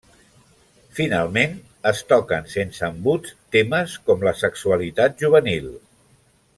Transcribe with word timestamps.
Finalment, 0.99 1.53
es 1.91 2.01
toquen 2.13 2.49
sense 2.55 2.87
embuts 2.89 3.37
temes 3.57 4.01
com 4.09 4.27
la 4.31 4.35
sexualitat 4.43 5.23
juvenil. 5.27 5.71